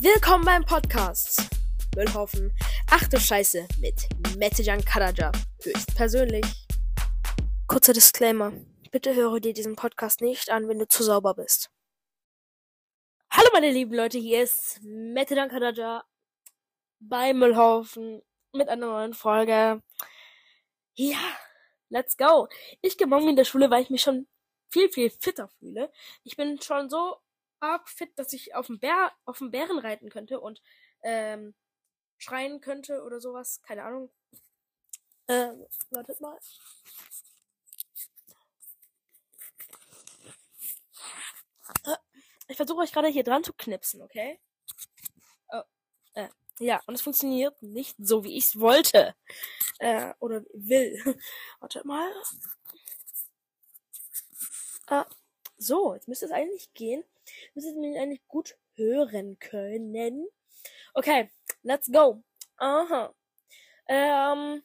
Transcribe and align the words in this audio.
Willkommen 0.00 0.44
beim 0.44 0.64
Podcast. 0.64 1.50
Müllhaufen. 1.96 2.52
Ach 2.88 3.08
du 3.08 3.18
Scheiße 3.18 3.66
mit 3.80 4.08
Mettejan 4.36 4.84
Karaja. 4.84 5.32
Höchstpersönlich. 5.60 6.46
Kurzer 7.66 7.94
Disclaimer. 7.94 8.52
Bitte 8.92 9.16
höre 9.16 9.40
dir 9.40 9.52
diesen 9.52 9.74
Podcast 9.74 10.20
nicht 10.20 10.50
an, 10.50 10.68
wenn 10.68 10.78
du 10.78 10.86
zu 10.86 11.02
sauber 11.02 11.34
bist. 11.34 11.72
Hallo 13.28 13.48
meine 13.52 13.72
lieben 13.72 13.92
Leute, 13.92 14.18
hier 14.18 14.44
ist 14.44 14.78
Mettejan 14.84 15.48
Karaja 15.48 16.04
bei 17.00 17.34
Müllhaufen 17.34 18.22
mit 18.52 18.68
einer 18.68 18.86
neuen 18.86 19.14
Folge. 19.14 19.82
Ja, 20.94 21.18
let's 21.88 22.16
go. 22.16 22.46
Ich 22.82 22.98
gehe 22.98 23.08
morgen 23.08 23.30
in 23.30 23.36
der 23.36 23.44
Schule, 23.44 23.68
weil 23.68 23.82
ich 23.82 23.90
mich 23.90 24.02
schon 24.02 24.28
viel, 24.68 24.88
viel 24.90 25.10
fitter 25.10 25.48
fühle. 25.58 25.90
Ich 26.22 26.36
bin 26.36 26.60
schon 26.60 26.88
so 26.88 27.16
arg 27.60 27.88
fit, 27.88 28.10
dass 28.18 28.32
ich 28.32 28.54
auf 28.54 28.66
dem 28.66 28.78
Bär, 28.78 29.12
auf 29.24 29.38
dem 29.38 29.50
Bären 29.50 29.78
reiten 29.78 30.10
könnte 30.10 30.40
und 30.40 30.62
ähm, 31.02 31.54
schreien 32.18 32.60
könnte 32.60 33.02
oder 33.02 33.20
sowas. 33.20 33.62
Keine 33.62 33.84
Ahnung. 33.84 34.10
Ähm, 35.28 35.66
wartet 35.90 36.20
mal. 36.20 36.38
Ich 42.50 42.56
versuche 42.56 42.80
euch 42.80 42.92
gerade 42.92 43.08
hier 43.08 43.24
dran 43.24 43.44
zu 43.44 43.52
knipsen, 43.52 44.00
okay? 44.00 44.40
Oh, 45.50 45.62
äh, 46.14 46.28
ja, 46.58 46.80
und 46.86 46.94
es 46.94 47.02
funktioniert 47.02 47.62
nicht 47.62 47.94
so, 47.98 48.24
wie 48.24 48.38
ich 48.38 48.46
es 48.46 48.58
wollte. 48.58 49.14
Äh, 49.78 50.14
oder 50.18 50.42
will. 50.54 50.98
Wartet 51.60 51.84
mal. 51.84 52.10
Äh, 54.86 55.04
so, 55.58 55.94
jetzt 55.94 56.08
müsste 56.08 56.24
es 56.24 56.32
eigentlich 56.32 56.72
gehen 56.72 57.04
müsstet 57.54 57.74
ihr 57.74 57.80
mich 57.80 57.98
eigentlich 57.98 58.26
gut 58.26 58.56
hören 58.74 59.38
können. 59.38 60.26
Okay, 60.94 61.30
let's 61.62 61.90
go. 61.90 62.22
Aha. 62.56 63.14
Ähm, 63.88 64.64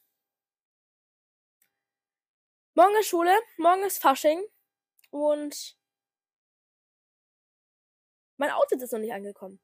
morgen 2.73 2.95
ist 2.99 3.07
Schule, 3.07 3.33
morgen 3.57 3.83
ist 3.83 4.01
Fasching 4.01 4.43
und 5.09 5.77
mein 8.37 8.51
Outfit 8.51 8.81
ist 8.81 8.91
noch 8.91 8.99
nicht 8.99 9.13
angekommen. 9.13 9.61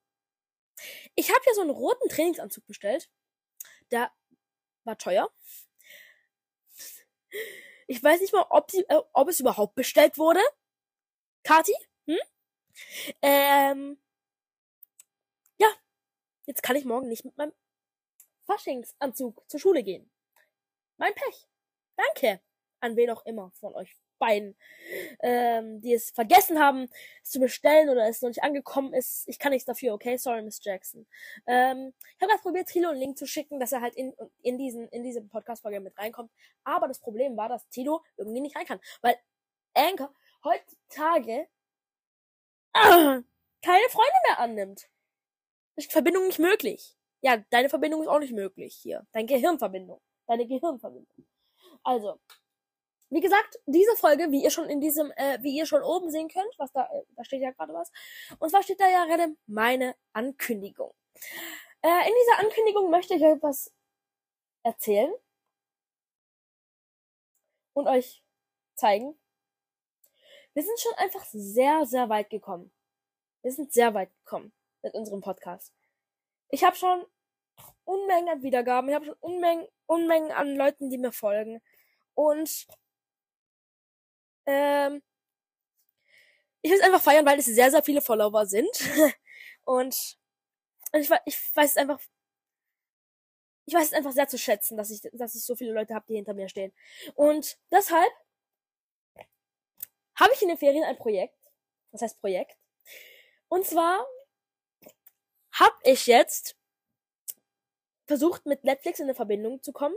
Ich 1.16 1.30
habe 1.30 1.42
ja 1.46 1.54
so 1.54 1.62
einen 1.62 1.72
roten 1.72 2.08
Trainingsanzug 2.10 2.66
bestellt. 2.66 3.10
Der 3.92 4.12
war 4.84 4.98
teuer. 4.98 5.30
Ich 7.88 8.02
weiß 8.02 8.22
nicht 8.22 8.34
mal, 8.34 8.46
ob, 8.50 8.72
sie, 8.72 8.86
äh, 8.88 9.02
ob 9.14 9.28
es 9.30 9.40
überhaupt 9.40 9.76
bestellt 9.76 10.18
wurde. 10.18 10.42
Kati? 11.44 11.74
Hm? 13.06 13.14
Ähm, 13.22 13.98
ja, 15.58 15.70
jetzt 16.46 16.64
kann 16.64 16.76
ich 16.76 16.86
morgen 16.86 17.08
nicht 17.08 17.26
mit 17.26 17.38
meinem 17.38 17.54
Faschingsanzug 18.46 19.44
zur 19.50 19.60
Schule 19.60 19.84
gehen. 19.84 20.10
Mein 20.98 21.14
Pech. 21.14 21.48
Danke 21.96 22.42
an 22.82 22.96
wen 22.96 23.10
auch 23.10 23.26
immer 23.26 23.52
von 23.52 23.76
euch 23.76 23.96
beiden, 24.20 24.56
ähm, 25.22 25.82
die 25.82 25.94
es 25.94 26.12
vergessen 26.12 26.60
haben, 26.60 26.90
es 27.24 27.32
zu 27.32 27.40
bestellen 27.40 27.90
oder 27.90 28.08
es 28.08 28.22
noch 28.22 28.30
nicht 28.30 28.44
angekommen 28.44 28.94
ist. 28.94 29.24
Ich 29.28 29.40
kann 29.40 29.52
nichts 29.52 29.66
dafür, 29.66 29.94
okay? 29.94 30.18
Sorry, 30.18 30.42
Miss 30.42 30.62
Jackson. 30.62 31.08
Ähm, 31.48 31.94
ich 32.16 32.22
habe 32.22 32.32
gerade 32.32 32.42
probiert, 32.42 32.68
Tilo 32.68 32.90
einen 32.90 33.00
Link 33.00 33.18
zu 33.18 33.26
schicken, 33.26 33.60
dass 33.60 33.72
er 33.72 33.82
halt 33.82 33.96
in, 33.96 34.14
in 34.42 34.58
diesen, 34.58 34.90
in 34.90 35.04
diese 35.04 35.22
Podcast-Folge 35.22 35.80
mit 35.80 35.98
reinkommt. 35.98 36.32
Aber 36.66 36.88
das 36.88 37.00
Problem 37.00 37.38
war, 37.38 37.48
dass 37.48 37.68
Tilo 37.70 38.04
irgendwie 38.18 38.42
nicht 38.42 38.58
rein 38.58 38.66
kann. 38.66 38.82
Weil 39.02 39.16
Anchor 39.74 40.14
heutzutage 40.44 41.48
keine 42.74 43.90
Freunde 43.90 44.20
mehr 44.28 44.40
annimmt. 44.40 44.90
Ist 45.76 45.92
Verbindung 45.92 46.28
nicht 46.28 46.40
möglich. 46.40 46.96
Ja, 47.22 47.38
deine 47.50 47.70
Verbindung 47.70 48.02
ist 48.02 48.08
auch 48.08 48.20
nicht 48.20 48.34
möglich 48.34 48.76
hier. 48.76 49.06
Deine 49.12 49.28
Gehirnverbindung. 49.28 50.02
Deine 50.28 50.48
Gehirnverbindung. 50.48 51.26
Also, 51.84 52.20
wie 53.10 53.22
gesagt, 53.22 53.60
diese 53.66 53.96
Folge, 53.96 54.32
wie 54.32 54.44
ihr 54.44 54.52
schon 54.52 54.70
in 54.70 54.80
diesem, 54.82 55.12
äh, 55.16 55.40
wie 55.42 55.56
ihr 55.58 55.66
schon 55.66 55.84
oben 55.84 56.12
sehen 56.12 56.30
könnt, 56.30 56.54
was 56.58 56.72
da, 56.72 56.86
äh, 56.86 57.04
da 57.16 57.24
steht 57.24 57.42
ja 57.42 57.52
gerade 57.52 57.74
was. 57.74 57.92
Und 58.40 58.50
zwar 58.50 58.62
steht 58.64 58.80
da 58.80 58.88
ja 58.90 59.06
gerade 59.06 59.36
meine 59.48 59.96
Ankündigung. 60.14 60.94
Äh, 61.82 62.08
in 62.08 62.14
dieser 62.22 62.40
Ankündigung 62.40 62.92
möchte 62.92 63.16
ich 63.16 63.24
euch 63.24 63.42
was 63.42 63.74
erzählen 64.64 65.12
und 67.74 67.88
euch 67.88 68.24
zeigen, 68.76 69.18
wir 70.54 70.64
sind 70.64 70.80
schon 70.80 70.94
einfach 70.96 71.26
sehr, 71.32 71.86
sehr 71.86 72.10
weit 72.10 72.30
gekommen. 72.30 72.72
Wir 73.42 73.52
sind 73.52 73.72
sehr 73.72 73.94
weit 73.94 74.12
gekommen 74.24 74.52
mit 74.82 74.94
unserem 74.94 75.22
Podcast. 75.22 75.74
Ich 76.50 76.64
habe 76.64 76.76
schon 76.76 77.06
Unmengen 77.84 78.30
an 78.30 78.44
Wiedergaben, 78.44 78.90
ich 78.90 78.96
habe 78.96 79.06
schon 79.06 79.18
Unmengen, 79.20 79.68
Unmengen 79.86 80.32
an 80.32 80.56
Leuten, 80.56 80.90
die 80.90 80.98
mir 80.98 81.12
folgen. 81.12 81.62
Und 82.14 82.68
ähm, 84.46 85.02
ich 86.62 86.72
will 86.72 86.78
es 86.78 86.84
einfach 86.84 87.02
feiern, 87.02 87.26
weil 87.26 87.40
es 87.40 87.46
sehr, 87.46 87.72
sehr 87.72 87.84
viele 87.84 88.02
Follower 88.02 88.46
sind. 88.46 88.70
und 89.66 90.18
ich, 90.94 91.10
ich 91.26 91.56
weiß 91.56 91.78
einfach, 91.78 92.00
ich 93.66 93.74
weiß 93.74 93.88
es 93.88 93.94
einfach 93.94 94.12
sehr 94.12 94.28
zu 94.28 94.38
schätzen, 94.38 94.78
dass 94.78 94.90
ich, 94.90 95.02
dass 95.14 95.36
ich 95.36 95.44
so 95.44 95.56
viele 95.56 95.74
Leute 95.74 95.94
habe, 95.94 96.06
die 96.10 96.16
hinter 96.16 96.34
mir 96.34 96.50
stehen. 96.50 96.74
Und 97.16 97.58
deshalb 97.72 98.12
habe 100.20 100.34
ich 100.34 100.42
in 100.42 100.50
den 100.50 100.58
Ferien 100.58 100.84
ein 100.84 100.98
Projekt. 100.98 101.38
Was 101.92 102.02
heißt 102.02 102.20
Projekt? 102.20 102.56
Und 103.48 103.66
zwar 103.66 104.06
habe 105.54 105.76
ich 105.84 106.06
jetzt 106.08 106.56
versucht, 108.06 108.46
mit 108.46 108.64
Netflix 108.64 109.00
in 109.00 109.06
eine 109.06 109.16
Verbindung 109.16 109.62
zu 109.62 109.72
kommen. 109.72 109.96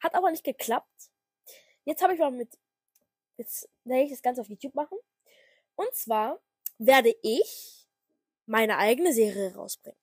Hat 0.00 0.14
aber 0.14 0.30
nicht 0.30 0.44
geklappt. 0.44 1.10
Jetzt 1.84 2.02
habe 2.02 2.14
ich 2.14 2.20
mal 2.20 2.30
mit, 2.30 2.58
jetzt 3.36 3.68
werde 3.84 4.04
ich 4.04 4.10
das 4.10 4.22
Ganze 4.22 4.40
auf 4.40 4.48
YouTube 4.48 4.74
machen. 4.74 4.98
Und 5.76 5.94
zwar 5.94 6.40
werde 6.78 7.14
ich 7.22 7.86
meine 8.46 8.78
eigene 8.78 9.12
Serie 9.12 9.54
rausbringen. 9.54 9.98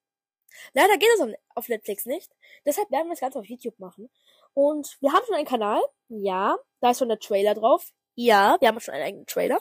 Leider 0.73 0.97
geht 0.97 1.09
es 1.15 1.35
auf 1.55 1.69
Netflix 1.69 2.05
nicht. 2.05 2.31
Deshalb 2.65 2.91
werden 2.91 3.07
wir 3.07 3.13
das 3.13 3.21
Ganze 3.21 3.39
auf 3.39 3.45
YouTube 3.45 3.77
machen. 3.79 4.09
Und 4.53 4.97
wir 5.01 5.13
haben 5.13 5.25
schon 5.25 5.35
einen 5.35 5.47
Kanal. 5.47 5.81
Ja, 6.09 6.57
da 6.81 6.91
ist 6.91 6.99
schon 6.99 7.09
der 7.09 7.19
Trailer 7.19 7.53
drauf. 7.53 7.93
Ja, 8.15 8.57
wir 8.59 8.67
haben 8.67 8.79
schon 8.79 8.93
einen 8.93 9.03
eigenen 9.03 9.25
Trailer. 9.25 9.59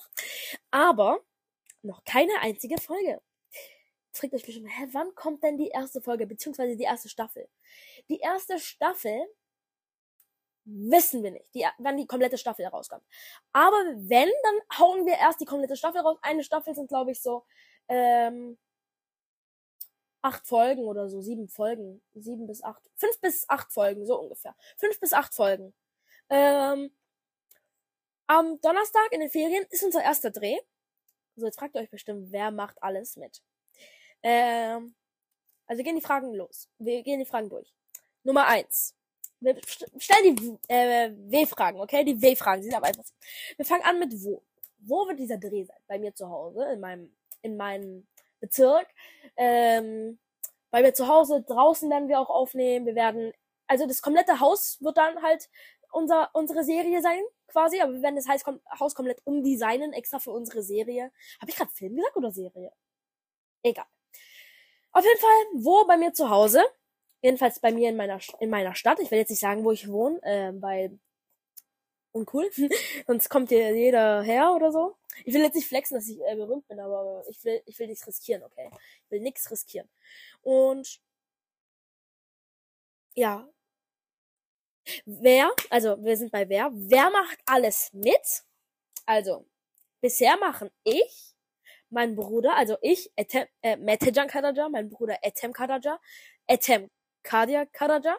Aber 0.71 1.21
noch 1.83 2.05
keine 2.05 2.33
einzige 2.41 2.81
Folge. 2.81 3.21
Jetzt 4.09 4.21
fragt 4.21 4.35
euch 4.35 4.45
bestimmt, 4.45 4.69
hä, 4.71 4.89
wann 4.93 5.15
kommt 5.15 5.43
denn 5.45 5.57
die 5.57 5.69
erste 5.69 6.01
Folge, 6.01 6.27
beziehungsweise 6.27 6.77
die 6.77 6.85
erste 6.85 7.09
Staffel? 7.09 7.49
Die 8.09 8.19
erste 8.19 8.59
Staffel 8.59 9.25
wissen 10.65 11.23
wir 11.23 11.31
nicht, 11.31 11.47
die, 11.55 11.67
wann 11.79 11.97
die 11.97 12.07
komplette 12.07 12.39
Staffel 12.39 12.67
rauskommt. 12.67 13.05
Aber 13.53 13.77
wenn, 13.97 14.29
dann 14.43 14.79
hauen 14.79 15.07
wir 15.07 15.15
erst 15.15 15.41
die 15.41 15.45
komplette 15.45 15.77
Staffel 15.77 16.01
raus. 16.01 16.19
Eine 16.23 16.45
Staffel 16.45 16.75
sind, 16.75 16.89
glaube 16.89 17.13
ich, 17.13 17.23
so 17.23 17.45
ähm, 17.89 18.59
acht 20.23 20.47
Folgen 20.47 20.85
oder 20.85 21.09
so, 21.09 21.21
sieben 21.21 21.49
Folgen, 21.49 22.03
sieben 22.15 22.47
bis 22.47 22.63
acht, 22.63 22.83
fünf 22.97 23.21
bis 23.21 23.49
acht 23.49 23.73
Folgen, 23.73 24.07
so 24.07 24.21
ungefähr. 24.21 24.55
Fünf 24.77 25.01
bis 25.01 25.13
acht 25.13 25.35
Folgen. 25.35 25.73
Ähm, 26.29 26.91
am 28.31 28.61
Donnerstag 28.61 29.11
in 29.11 29.19
den 29.19 29.29
Ferien 29.29 29.67
ist 29.71 29.83
unser 29.83 30.05
erster 30.05 30.31
Dreh. 30.31 30.57
So, 31.35 31.47
jetzt 31.47 31.59
fragt 31.59 31.75
ihr 31.75 31.81
euch 31.81 31.91
bestimmt, 31.91 32.31
wer 32.31 32.53
macht 32.53 32.81
alles 32.81 33.17
mit? 33.17 33.43
Ähm, 34.23 34.95
also 35.67 35.83
gehen 35.83 35.97
die 35.97 36.01
Fragen 36.01 36.33
los. 36.35 36.69
Wir 36.79 37.03
gehen 37.03 37.19
die 37.19 37.27
Fragen 37.27 37.49
durch. 37.49 37.75
Nummer 38.23 38.47
eins. 38.47 38.95
Wir 39.41 39.61
stellen 39.99 40.37
die 40.37 40.59
äh, 40.69 41.11
W-Fragen, 41.13 41.81
okay? 41.81 42.05
Die 42.05 42.23
W-Fragen 42.23 42.63
sind 42.63 42.73
aber 42.73 42.87
einfach. 42.87 43.05
Wir 43.57 43.65
fangen 43.65 43.83
an 43.83 43.99
mit 43.99 44.13
wo. 44.23 44.45
Wo 44.79 45.09
wird 45.09 45.19
dieser 45.19 45.39
Dreh 45.39 45.65
sein? 45.65 45.81
Bei 45.89 45.99
mir 45.99 46.15
zu 46.15 46.29
Hause, 46.29 46.71
in 46.73 46.79
meinem, 46.79 47.13
in 47.43 47.57
meinem 47.57 48.07
Bezirk. 48.39 48.87
Ähm, 49.37 50.21
bei 50.71 50.83
mir 50.83 50.95
zu 50.95 51.09
Hause, 51.09 51.43
draußen 51.43 51.91
werden 51.91 52.09
wir 52.09 52.21
auch 52.21 52.31
aufnehmen. 52.31 52.87
Wir 52.87 52.95
werden, 52.95 53.33
also 53.67 53.89
das 53.89 54.03
komplette 54.03 54.39
Haus 54.39 54.79
wird 54.81 54.99
dann 54.99 55.21
halt 55.21 55.49
unser, 55.93 56.31
unsere 56.35 56.65
Serie 56.65 57.03
sein, 57.03 57.23
quasi. 57.49 57.81
Aber 57.81 57.93
wir 57.93 58.03
werden 58.03 58.17
das 58.17 58.29
Haus, 58.29 58.45
kom 58.45 58.61
Haus 58.79 58.95
komplett 58.95 59.21
umdesignen, 59.25 59.93
extra 59.93 60.19
für 60.19 60.33
unsere 60.33 60.63
Serie. 60.63 61.13
Habe 61.41 61.51
ich 61.51 61.57
gerade 61.57 61.73
Film 61.73 61.97
gesagt 61.97 62.17
oder 62.17 62.33
Serie? 62.33 62.73
Egal. 63.63 63.87
Auf 64.93 65.05
jeden 65.05 65.21
Fall, 65.21 65.65
wo 65.65 65.87
bei 65.87 65.97
mir 65.97 66.13
zu 66.13 66.31
Hause. 66.31 66.65
Jedenfalls 67.23 67.61
bei 67.61 67.71
mir 67.71 67.91
in 67.91 67.97
meiner, 67.97 68.19
in 68.41 68.51
meiner 68.51 68.75
Stadt. 68.75 68.99
Ich 69.01 69.11
will 69.11 69.19
jetzt 69.19 69.31
nicht 69.31 69.41
sagen, 69.41 69.65
wo 69.65 69.73
ich 69.73 69.89
wohne, 69.89 70.21
äh, 70.23 70.53
weil 70.61 70.99
uncool. 72.13 72.51
Sonst 73.07 73.29
kommt 73.29 73.51
hier 73.51 73.75
jeder 73.77 74.23
her 74.23 74.53
oder 74.55 74.73
so. 74.73 74.97
Ich 75.25 75.35
will 75.35 75.43
jetzt 75.43 75.55
nicht 75.55 75.69
flexen, 75.69 75.97
dass 75.97 76.09
ich 76.09 76.19
äh, 76.21 76.37
berühmt 76.37 76.67
bin, 76.69 76.81
aber 76.81 77.25
ich 77.29 77.43
will, 77.45 77.63
ich 77.67 77.79
will 77.79 77.89
nichts 77.89 78.07
riskieren, 78.07 78.43
okay? 78.43 78.71
Ich 79.05 79.11
will 79.11 79.21
nichts 79.21 79.51
riskieren. 79.51 79.89
Und 80.43 81.01
ja, 83.15 83.49
Wer, 85.07 85.51
also 85.71 86.03
wir 86.03 86.17
sind 86.17 86.33
bei 86.33 86.49
wer, 86.49 86.71
wer 86.73 87.11
macht 87.11 87.39
alles 87.47 87.91
mit? 87.93 88.45
Also, 89.07 89.47
bisher 90.01 90.37
machen 90.39 90.71
ich, 90.85 91.35
mein 91.91 92.17
Bruder, 92.17 92.57
also 92.57 92.77
ich, 92.83 93.11
Etem, 93.17 93.47
äh, 93.63 93.77
Metejan 93.77 94.29
Karaja, 94.29 94.69
mein 94.69 94.89
Bruder 94.91 95.19
Etem 95.23 95.53
Karaja, 95.53 96.01
Etem 96.47 96.91
Kadia 97.23 97.67
Karaja 97.67 98.17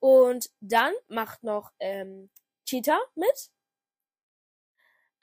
und 0.00 0.50
dann 0.60 0.92
macht 1.08 1.42
noch 1.42 1.72
ähm, 1.80 2.30
Cheetah 2.66 3.00
mit. 3.14 3.50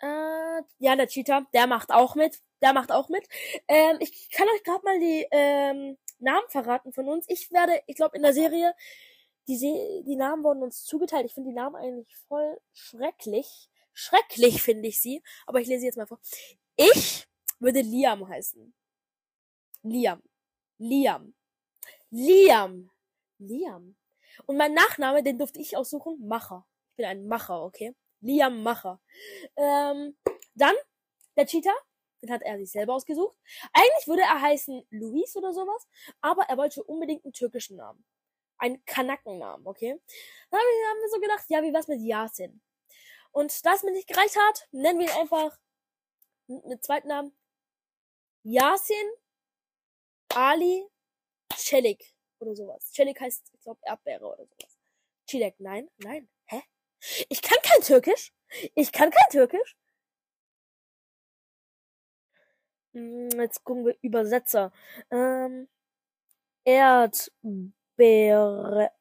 Äh, 0.01 0.62
ja, 0.80 0.96
der 0.96 1.07
Cheetah, 1.07 1.46
der 1.54 1.68
macht 1.68 1.92
auch 1.92 2.16
mit. 2.16 2.40
Der 2.62 2.74
macht 2.74 2.92
auch 2.92 3.10
mit. 3.10 3.28
Ähm, 3.68 3.98
ich 4.00 4.30
kann 4.31 4.48
euch 4.56 4.63
gerade 4.63 4.84
mal 4.84 5.00
die 5.00 5.28
ähm, 5.31 5.98
Namen 6.19 6.48
verraten 6.50 6.94
von 6.94 7.07
uns. 7.10 7.25
Ich 7.30 7.51
werde, 7.51 7.81
ich 7.88 7.96
glaube, 7.96 8.18
in 8.18 8.24
der 8.24 8.34
Serie, 8.34 8.74
die, 9.50 9.57
Se 9.57 10.04
die 10.06 10.16
Namen 10.16 10.44
wurden 10.44 10.63
uns 10.63 10.84
zugeteilt. 10.86 11.25
Ich 11.25 11.34
finde 11.34 11.50
die 11.50 11.56
Namen 11.56 11.75
eigentlich 11.75 12.16
voll 12.28 12.60
schrecklich. 12.72 13.69
Schrecklich 13.94 14.62
finde 14.62 14.88
ich 14.88 15.01
sie. 15.01 15.24
Aber 15.48 15.60
ich 15.60 15.68
lese 15.68 15.81
sie 15.81 15.86
jetzt 15.88 15.98
mal 15.98 16.07
vor. 16.07 16.19
Ich 16.75 17.28
würde 17.60 17.81
Liam 17.81 18.28
heißen. 18.28 18.74
Liam. 19.84 20.22
Liam. 20.78 21.34
Liam. 22.12 22.92
Liam. 23.40 23.96
Und 24.46 24.57
mein 24.57 24.74
Nachname, 24.74 25.24
den 25.24 25.38
durfte 25.38 25.60
ich 25.60 25.75
aussuchen. 25.75 26.25
Macher. 26.25 26.66
Ich 26.92 26.98
bin 26.98 27.06
ein 27.06 27.28
Macher, 27.28 27.63
okay? 27.63 27.96
Liam 28.22 28.62
Macher. 28.62 29.01
Ähm, 29.56 30.16
dann 30.54 30.75
der 31.36 31.48
Cheetah. 31.48 31.75
Den 32.22 32.31
hat 32.31 32.42
er 32.42 32.57
sich 32.57 32.72
selber 32.72 32.94
ausgesucht. 32.94 33.36
Eigentlich 33.72 34.07
würde 34.07 34.24
er 34.24 34.42
heißen 34.42 34.86
Luis 34.90 35.36
oder 35.38 35.54
sowas, 35.54 35.88
aber 36.19 36.44
er 36.44 36.57
wollte 36.57 36.84
unbedingt 36.84 37.24
einen 37.24 37.31
türkischen 37.31 37.78
Namen. 37.78 38.04
Einen 38.60 38.84
Kanakennamen, 38.86 39.66
okay? 39.66 40.00
Dann 40.52 40.60
haben 40.60 41.02
wir 41.02 41.10
so 41.10 41.20
gedacht, 41.20 41.46
ja, 41.50 41.64
wie 41.64 41.74
was 41.74 41.88
mit 41.88 42.02
Yasin? 42.02 42.62
Und 43.32 43.66
da 43.66 43.74
es 43.74 43.84
mir 43.84 43.92
nicht 43.92 44.08
gereicht 44.08 44.38
hat, 44.38 44.68
nennen 44.72 45.00
wir 45.00 45.08
ihn 45.08 45.20
einfach 45.20 45.58
mit 46.48 46.84
zweiten 46.84 47.08
Namen 47.08 47.36
Yasin 48.44 49.12
Ali 50.30 50.88
Celik 51.56 52.14
oder 52.40 52.56
sowas. 52.56 52.92
Celik 52.92 53.20
heißt, 53.20 53.52
ich 53.54 53.62
glaube, 53.62 53.80
Erdbeere 53.84 54.26
oder 54.26 54.46
sowas. 54.46 54.78
Çilek, 55.26 55.60
nein, 55.60 55.90
nein, 55.98 56.30
hä? 56.46 56.64
Ich 57.30 57.42
kann 57.42 57.58
kein 57.62 57.82
Türkisch. 57.82 58.34
Ich 58.76 58.92
kann 58.92 59.12
kein 59.12 59.30
Türkisch. 59.32 59.78
Hm, 62.94 63.30
jetzt 63.40 63.64
gucken 63.64 63.86
wir 63.86 63.98
Übersetzer. 64.02 64.72
Ähm, 65.12 65.68
Erdbeere. 68.00 68.92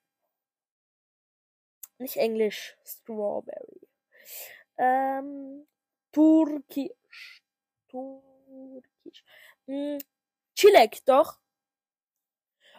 Nicht 1.98 2.16
Englisch. 2.16 2.76
Strawberry. 2.84 3.88
Ähm, 4.76 5.66
Turkisch. 6.12 7.42
Turkisch. 7.88 9.24
Hm, 9.66 9.98
Chilek, 10.54 11.04
doch. 11.06 11.38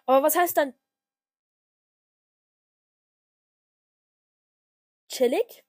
Aber 0.05 0.23
was 0.23 0.35
heißt 0.35 0.57
dann 0.57 0.73
Chillig? 5.07 5.63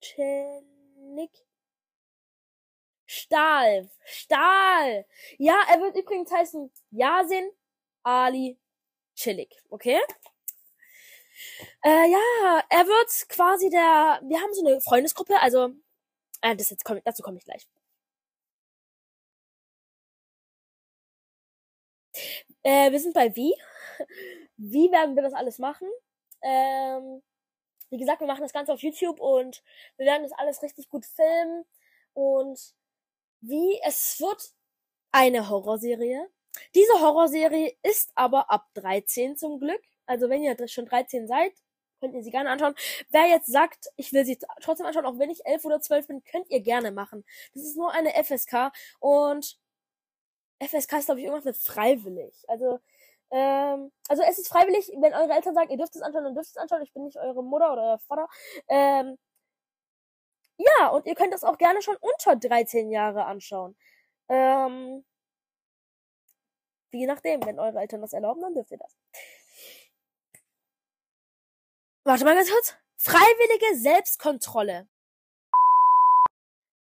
Chillig? 0.00 1.46
Stahl. 3.06 3.90
Stahl. 4.04 5.06
Ja, 5.38 5.62
er 5.70 5.80
wird 5.80 5.96
übrigens 5.96 6.30
heißen 6.32 6.72
Yasin 6.90 7.50
Ali 8.02 8.61
Chillig. 9.14 9.50
Okay? 9.70 10.00
Äh, 11.84 12.10
ja, 12.10 12.62
er 12.68 12.86
wird 12.86 13.28
quasi 13.28 13.70
der. 13.70 14.20
Wir 14.24 14.40
haben 14.40 14.54
so 14.54 14.66
eine 14.66 14.80
Freundesgruppe, 14.80 15.40
also. 15.40 15.70
Äh, 16.42 16.56
das 16.56 16.70
jetzt 16.70 16.84
komm, 16.84 17.00
dazu 17.04 17.22
komme 17.22 17.38
ich 17.38 17.44
gleich. 17.44 17.66
Äh, 22.62 22.92
wir 22.92 23.00
sind 23.00 23.14
bei 23.14 23.34
Wie. 23.36 23.54
Wie 24.56 24.90
werden 24.92 25.16
wir 25.16 25.22
das 25.22 25.34
alles 25.34 25.58
machen? 25.58 25.88
Ähm, 26.42 27.22
wie 27.90 27.98
gesagt, 27.98 28.20
wir 28.20 28.26
machen 28.26 28.42
das 28.42 28.52
Ganze 28.52 28.72
auf 28.72 28.80
YouTube 28.82 29.20
und 29.20 29.62
wir 29.96 30.06
werden 30.06 30.22
das 30.22 30.32
alles 30.32 30.62
richtig 30.62 30.88
gut 30.88 31.06
filmen. 31.06 31.64
Und 32.14 32.74
wie 33.40 33.80
es 33.84 34.20
wird 34.20 34.52
eine 35.12 35.48
Horrorserie. 35.48 36.28
Diese 36.74 36.92
Horrorserie 37.00 37.76
ist 37.82 38.12
aber 38.14 38.50
ab 38.50 38.66
13 38.74 39.36
zum 39.36 39.58
Glück. 39.58 39.82
Also 40.06 40.28
wenn 40.28 40.42
ihr 40.42 40.56
schon 40.68 40.86
13 40.86 41.26
seid, 41.26 41.52
könnt 42.00 42.14
ihr 42.14 42.22
sie 42.22 42.30
gerne 42.30 42.50
anschauen. 42.50 42.74
Wer 43.10 43.26
jetzt 43.28 43.46
sagt, 43.46 43.86
ich 43.96 44.12
will 44.12 44.24
sie 44.24 44.38
trotzdem 44.60 44.86
anschauen, 44.86 45.06
auch 45.06 45.18
wenn 45.18 45.30
ich 45.30 45.46
11 45.46 45.64
oder 45.64 45.80
12 45.80 46.08
bin, 46.08 46.24
könnt 46.24 46.50
ihr 46.50 46.60
gerne 46.60 46.90
machen. 46.90 47.24
Das 47.54 47.62
ist 47.62 47.76
nur 47.76 47.92
eine 47.92 48.12
FSK 48.22 48.72
und 48.98 49.58
FSK 50.60 50.98
ist, 50.98 51.06
glaube 51.06 51.20
ich, 51.20 51.26
irgendwas 51.26 51.44
mit 51.44 51.56
freiwillig. 51.56 52.44
Also, 52.48 52.80
ähm, 53.30 53.92
also 54.08 54.22
es 54.28 54.38
ist 54.38 54.48
freiwillig, 54.48 54.90
wenn 55.00 55.14
eure 55.14 55.32
Eltern 55.32 55.54
sagen, 55.54 55.70
ihr 55.70 55.78
dürft 55.78 55.96
es 55.96 56.02
anschauen, 56.02 56.24
dann 56.24 56.34
dürft 56.34 56.50
es 56.50 56.56
anschauen. 56.56 56.82
Ich 56.82 56.92
bin 56.92 57.04
nicht 57.04 57.18
eure 57.18 57.42
Mutter 57.42 57.72
oder 57.72 57.82
euer 57.82 57.98
Vater. 58.00 58.28
Ähm, 58.68 59.18
ja, 60.58 60.88
und 60.88 61.06
ihr 61.06 61.14
könnt 61.14 61.32
das 61.32 61.44
auch 61.44 61.58
gerne 61.58 61.82
schon 61.82 61.96
unter 62.00 62.36
13 62.36 62.90
Jahre 62.90 63.24
anschauen. 63.24 63.76
Ähm, 64.28 65.04
je 66.92 67.06
nachdem, 67.06 67.44
wenn 67.44 67.58
eure 67.58 67.80
Eltern 67.80 68.00
das 68.00 68.12
erlauben, 68.12 68.42
dann 68.42 68.54
dürft 68.54 68.70
ihr 68.70 68.78
das. 68.78 68.96
Warte 72.04 72.24
mal 72.24 72.34
ganz 72.34 72.50
kurz. 72.50 72.74
Freiwillige 72.96 73.76
Selbstkontrolle. 73.78 74.88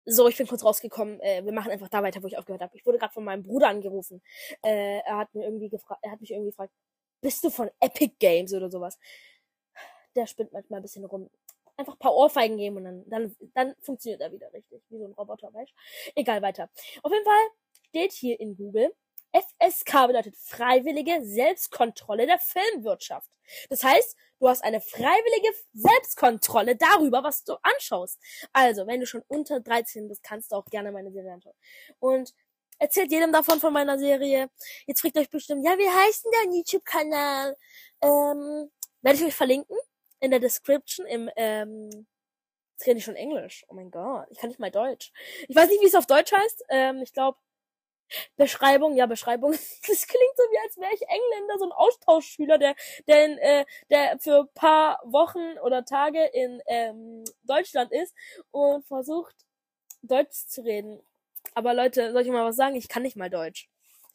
So, 0.08 0.28
ich 0.28 0.38
bin 0.38 0.46
kurz 0.46 0.64
rausgekommen. 0.64 1.20
Äh, 1.20 1.44
wir 1.46 1.52
machen 1.52 1.72
einfach 1.72 1.90
da 1.90 2.04
weiter, 2.04 2.22
wo 2.22 2.28
ich 2.28 2.38
aufgehört 2.38 2.62
habe. 2.62 2.78
Ich 2.78 2.86
wurde 2.86 3.00
gerade 3.00 3.14
von 3.14 3.24
meinem 3.24 3.42
Bruder 3.42 3.70
angerufen. 3.70 4.22
Äh, 4.64 5.00
er 5.00 5.18
hat 5.18 5.34
mir 5.34 5.46
irgendwie 5.46 5.72
er 6.02 6.12
hat 6.12 6.22
mich 6.22 6.32
irgendwie 6.32 6.52
gefragt, 6.52 6.72
bist 7.22 7.44
du 7.44 7.50
von 7.50 7.72
Epic 7.80 8.16
Games 8.20 8.54
oder 8.54 8.70
sowas? 8.70 9.00
Der 10.16 10.28
spinnt 10.28 10.54
manchmal 10.54 10.80
ein 10.80 10.84
bisschen 10.84 11.06
rum. 11.06 11.30
Einfach 11.78 11.94
ein 11.94 12.00
paar 12.00 12.16
Ohrfeigen 12.16 12.58
geben 12.58 12.78
und 12.78 12.84
dann, 12.86 13.10
dann, 13.10 13.36
dann 13.56 13.76
funktioniert 13.82 14.22
er 14.22 14.32
wieder 14.32 14.54
richtig. 14.54 14.84
Wie 14.90 15.00
so 15.00 15.06
ein 15.06 15.14
Roboter, 15.14 15.52
weißt 15.54 15.74
Egal, 16.16 16.42
weiter. 16.42 16.70
Auf 17.02 17.12
jeden 17.12 17.26
Fall 17.26 17.48
steht 17.90 18.14
hier 18.14 18.40
in 18.40 18.56
Google, 18.56 18.94
FSK 19.36 20.08
bedeutet 20.08 20.36
freiwillige 20.38 21.24
Selbstkontrolle 21.24 22.26
der 22.26 22.40
Filmwirtschaft. 22.40 23.30
Das 23.70 23.84
heißt, 23.84 24.16
du 24.40 24.48
hast 24.48 24.64
eine 24.64 24.82
freiwillige 24.82 25.54
Selbstkontrolle 25.74 26.76
darüber, 26.76 27.24
was 27.24 27.44
du 27.44 27.56
anschaust. 27.62 28.20
Also, 28.54 28.88
wenn 28.88 29.02
du 29.02 29.06
schon 29.06 29.24
unter 29.28 29.60
13 29.60 30.08
bist, 30.08 30.24
kannst 30.24 30.52
du 30.52 30.56
auch 30.56 30.66
gerne 30.66 30.92
meine 30.92 31.12
Serie 31.12 31.34
anschauen. 31.34 31.56
Und 32.00 32.34
erzählt 32.80 33.12
jedem 33.12 33.32
davon 33.32 33.60
von 33.60 33.74
meiner 33.74 34.00
Serie. 34.00 34.50
Jetzt 34.88 35.02
fragt 35.02 35.18
euch 35.18 35.30
bestimmt, 35.30 35.66
ja, 35.66 35.78
wie 35.78 35.90
heißt 35.90 36.26
denn 36.26 36.32
der 36.32 36.58
YouTube-Kanal? 36.58 37.58
Ähm, 38.02 38.72
werde 39.02 39.20
ich 39.20 39.26
euch 39.26 39.36
verlinken 39.36 39.78
in 40.20 40.32
der 40.32 40.40
Description 40.40 41.06
im 41.06 41.30
ähm, 41.36 42.08
Jetzt 42.78 42.88
rede 42.88 42.98
ich 42.98 43.06
schon 43.06 43.16
Englisch. 43.16 43.66
Oh 43.70 43.74
mein 43.74 43.90
Gott, 43.90 44.28
ich 44.32 44.38
kann 44.38 44.50
nicht 44.50 44.60
mal 44.60 44.70
Deutsch. 44.70 45.14
Ich 45.48 45.56
weiß 45.56 45.70
nicht, 45.70 45.82
wie 45.82 45.88
es 45.88 45.96
auf 45.96 46.08
Deutsch 46.08 46.34
heißt. 46.34 46.66
Ähm, 46.70 47.02
ich 47.02 47.14
glaube 47.14 47.38
Beschreibung, 48.38 48.96
ja, 48.96 49.06
Beschreibung. 49.06 49.52
Das 49.88 50.08
klingt 50.08 50.38
so 50.38 50.44
wie, 50.44 50.60
als 50.64 50.78
wäre 50.78 50.94
ich 50.94 51.02
Engländer, 51.02 51.58
so 51.60 51.66
ein 51.66 51.72
Austauschschüler, 51.72 52.58
der, 52.58 52.76
der, 53.08 53.26
in, 53.26 53.38
äh, 53.38 53.66
der 53.90 54.20
für 54.20 54.48
paar 54.54 55.00
Wochen 55.06 55.58
oder 55.64 55.86
Tage 55.86 56.24
in 56.34 56.62
ähm, 56.68 57.24
Deutschland 57.44 57.92
ist 57.92 58.14
und 58.52 58.86
versucht, 58.86 59.36
Deutsch 60.02 60.48
zu 60.48 60.62
reden. 60.64 61.02
Aber 61.54 61.74
Leute, 61.74 62.12
soll 62.12 62.22
ich 62.22 62.30
mal 62.30 62.46
was 62.46 62.56
sagen? 62.56 62.76
Ich 62.76 62.88
kann 62.88 63.04
nicht 63.04 63.16
mal 63.16 63.30
Deutsch. 63.30 63.70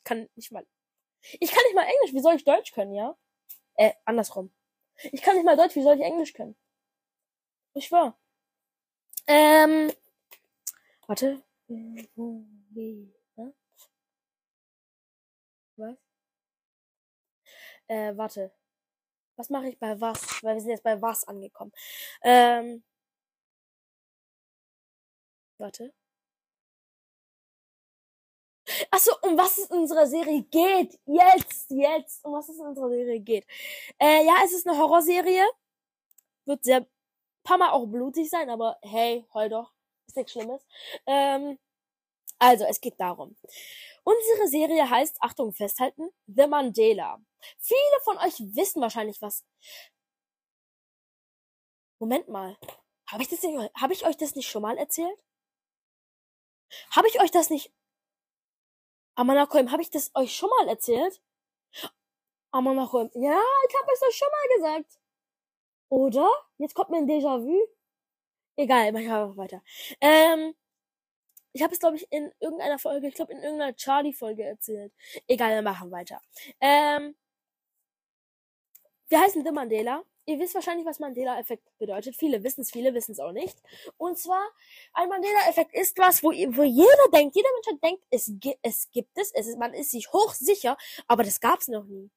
Kann 0.05 0.29
nicht 0.37 0.53
mal. 0.53 0.67
Ich 1.41 1.51
kann 1.51 1.63
nicht 1.65 1.75
mal 1.75 1.87
Englisch. 1.87 2.15
Wie 2.15 2.21
soll 2.21 2.35
ich 2.37 2.45
Deutsch 2.45 2.73
können, 2.73 2.95
ja? 2.95 3.17
Äh, 3.75 3.93
andersrum. 4.05 4.53
Ich 5.13 5.23
kann 5.23 5.37
nicht 5.37 5.45
mal 5.45 5.57
Deutsch. 5.57 5.77
Wie 5.77 5.83
soll 5.83 5.97
ich 5.97 6.03
Englisch 6.03 6.33
können? 6.33 6.57
Ich 7.75 7.87
schwör. 7.87 8.17
Ähm. 9.27 9.93
Warte. 11.07 11.43
Was? 15.77 15.97
Äh, 17.91 18.17
warte. 18.17 18.53
Was 19.37 19.51
mache 19.51 19.69
ich 19.71 19.79
bei 19.79 20.01
was? 20.01 20.43
Weil 20.43 20.55
wir 20.57 20.61
sind 20.63 20.71
jetzt 20.71 20.85
bei 20.85 21.01
was 21.03 21.25
angekommen. 21.29 21.73
Ähm. 22.23 22.85
Warte. 25.59 25.93
Achso, 28.91 29.13
um 29.23 29.37
was 29.37 29.59
es 29.59 29.71
in 29.71 29.79
unserer 29.79 30.07
Serie 30.07 30.43
geht. 30.43 30.99
Jetzt, 31.07 31.71
jetzt, 31.71 32.25
um 32.25 32.33
was 32.35 32.49
es 32.49 32.59
in 32.59 32.67
unserer 32.67 32.89
Serie 32.91 33.21
geht. 33.21 33.47
Äh, 33.99 34.25
ja, 34.25 34.37
es 34.45 34.53
ist 34.53 34.67
eine 34.69 34.79
Horrorserie. 34.79 35.45
Wird 36.47 36.65
sehr, 36.65 36.87
paar 37.45 37.59
Mal 37.59 37.71
auch 37.73 37.87
blutig 37.87 38.31
sein, 38.31 38.51
aber 38.51 38.79
hey, 38.83 39.27
heul 39.35 39.49
doch. 39.49 39.73
Ist 40.07 40.17
nichts 40.17 40.33
Schlimmes. 40.33 40.63
Ähm, 41.07 41.59
also, 42.39 42.65
es 42.67 42.81
geht 42.81 43.01
darum. 43.01 43.37
Unsere 44.03 44.49
Serie 44.49 44.89
heißt, 44.89 45.17
Achtung, 45.21 45.53
festhalten, 45.53 46.11
The 46.27 46.47
Mandela. 46.47 47.21
Viele 47.59 48.01
von 48.05 48.19
euch 48.19 48.39
wissen 48.55 48.81
wahrscheinlich 48.83 49.21
was. 49.21 49.45
Moment 51.99 52.29
mal. 52.29 52.57
Habe 53.11 53.23
ich, 53.23 53.29
das 53.29 53.43
nicht, 53.43 53.75
hab 53.75 53.91
ich 53.91 54.07
euch 54.07 54.17
das 54.17 54.35
nicht 54.35 54.49
schon 54.49 54.63
mal 54.63 54.79
erzählt? 54.79 55.19
Habe 56.91 57.09
ich 57.09 57.21
euch 57.21 57.31
das 57.31 57.51
nicht 57.51 57.73
Amanakoim, 59.21 59.71
habe 59.71 59.83
ich 59.83 59.91
das 59.91 60.11
euch 60.15 60.35
schon 60.35 60.49
mal 60.49 60.69
erzählt? 60.69 61.21
Amanakoim, 62.53 63.11
ja, 63.15 63.43
ich 63.69 63.77
habe 63.79 63.93
es 63.93 64.03
euch 64.03 64.17
schon 64.17 64.29
mal 64.31 64.57
gesagt. 64.57 64.99
Oder? 65.91 66.31
Jetzt 66.59 66.75
kommt 66.75 66.91
mir 66.91 66.99
ein 66.99 67.09
Déjà-vu. 67.09 67.59
Egal, 68.57 68.93
mach 68.93 69.01
ich 69.01 69.11
einfach 69.11 69.37
weiter. 69.37 69.63
Ähm, 70.01 70.55
ich 71.53 71.63
habe 71.63 71.73
es, 71.73 71.81
glaube 71.81 71.97
ich, 71.97 72.07
in 72.11 72.31
irgendeiner 72.41 72.79
Folge, 72.79 73.09
ich 73.09 73.15
glaube 73.15 73.33
in 73.33 73.43
irgendeiner 73.43 73.75
Charlie-Folge 73.75 74.45
erzählt. 74.45 74.93
Egal, 75.27 75.55
wir 75.55 75.63
machen 75.63 75.91
weiter. 75.91 76.21
Ähm, 76.61 77.17
wir 79.09 79.21
heißen 79.21 79.45
The 79.45 79.51
Mandela. 79.51 80.05
Ihr 80.27 80.39
wisst 80.39 80.55
wahrscheinlich, 80.55 80.87
was 80.87 81.01
Mandela-Effekt 81.01 81.65
bedeutet. 81.79 82.15
Viele 82.15 82.45
wissen 82.45 82.61
es, 82.61 82.71
viele 82.71 82.95
wissen 82.95 83.13
es 83.13 83.19
auch 83.19 83.33
nicht. 83.33 83.59
Und 83.97 84.17
zwar, 84.19 84.49
ein 84.93 85.09
Mandela-Effekt 85.09 85.75
ist 85.75 85.99
was, 85.99 86.23
wo, 86.23 86.29
wo 86.29 86.63
jeder 86.63 87.09
denkt, 87.13 87.35
jeder 87.35 87.49
Mensch 87.53 87.81
denkt, 87.81 88.05
es, 88.11 88.33
es 88.63 88.91
gibt 88.93 89.19
es, 89.19 89.33
es 89.33 89.49
ist, 89.49 89.59
man 89.59 89.75
ist 89.75 89.91
sich 89.91 90.13
hochsicher, 90.13 90.77
aber 91.09 91.25
das 91.25 91.41
gab 91.41 91.59
es 91.59 91.69
noch 91.69 91.85
nie. 91.85 92.11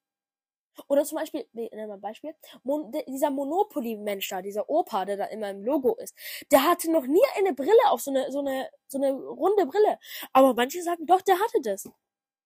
Oder 0.87 1.03
zum 1.05 1.17
Beispiel, 1.17 1.47
nee, 1.53 1.69
nehmen 1.71 1.87
wir 1.87 1.95
ein 1.95 2.01
Beispiel, 2.01 2.35
Mon 2.63 2.91
dieser 3.07 3.29
Monopoly-Mensch 3.29 4.29
da, 4.29 4.41
dieser 4.41 4.69
Opa, 4.69 5.05
der 5.05 5.17
da 5.17 5.25
immer 5.25 5.49
im 5.49 5.63
Logo 5.63 5.95
ist, 5.95 6.15
der 6.51 6.63
hatte 6.63 6.91
noch 6.91 7.05
nie 7.05 7.23
eine 7.37 7.53
Brille 7.53 7.89
auf, 7.89 8.01
so 8.01 8.11
eine, 8.11 8.31
so 8.31 8.39
eine, 8.39 8.69
so 8.87 8.97
eine 8.97 9.13
runde 9.13 9.65
Brille. 9.65 9.99
Aber 10.31 10.53
manche 10.53 10.81
sagen, 10.81 11.05
doch, 11.05 11.21
der 11.21 11.39
hatte 11.39 11.61
das. 11.61 11.89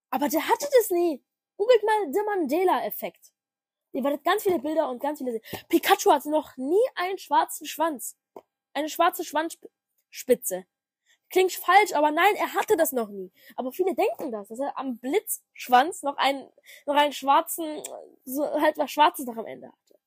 Aber 0.09 0.29
der 0.29 0.47
hatte 0.47 0.67
das 0.77 0.89
nie. 0.89 1.23
Googelt 1.57 1.83
mal 1.83 2.11
der 2.11 2.23
Mandela-Effekt. 2.23 3.31
Ihr 3.93 4.03
werdet 4.03 4.23
ganz 4.23 4.43
viele 4.43 4.59
Bilder 4.59 4.89
und 4.89 4.99
ganz 4.99 5.19
viele 5.19 5.31
sehen. 5.31 5.41
Pikachu 5.69 6.11
hat 6.11 6.25
noch 6.25 6.55
nie 6.57 6.83
einen 6.95 7.17
schwarzen 7.17 7.65
Schwanz. 7.65 8.15
Eine 8.73 8.89
schwarze 8.89 9.23
Schwanzspitze. 9.23 10.65
Klingt 11.29 11.51
falsch, 11.51 11.93
aber 11.93 12.11
nein, 12.11 12.35
er 12.35 12.53
hatte 12.53 12.77
das 12.77 12.93
noch 12.93 13.09
nie. 13.09 13.31
Aber 13.55 13.71
viele 13.71 13.93
denken 13.95 14.31
das, 14.31 14.47
dass 14.47 14.59
er 14.59 14.77
am 14.77 14.97
Blitzschwanz 14.97 16.03
noch 16.03 16.17
einen, 16.17 16.49
noch 16.85 16.95
einen 16.95 17.13
schwarzen, 17.13 17.83
so 18.23 18.49
halt 18.61 18.77
was 18.77 18.91
Schwarzes 18.91 19.25
noch 19.25 19.37
am 19.37 19.45
Ende 19.45 19.67
hatte. 19.67 19.99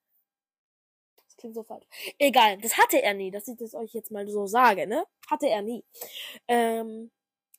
Das 1.27 1.37
klingt 1.37 1.55
so 1.55 1.63
falsch. 1.63 1.87
Egal, 2.19 2.59
das 2.59 2.79
hatte 2.79 3.03
er 3.03 3.15
nie, 3.15 3.31
dass 3.31 3.49
ich 3.49 3.59
das 3.59 3.75
euch 3.75 3.93
jetzt 3.93 4.11
mal 4.11 4.27
so 4.29 4.47
sage, 4.47 4.87
ne? 4.87 5.05
Hatte 5.29 5.47
er 5.49 5.63
nie. 5.63 5.85
Ähm, 6.49 7.11